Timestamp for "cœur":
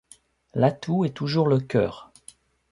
1.59-2.11